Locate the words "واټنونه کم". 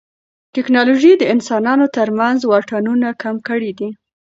2.45-3.35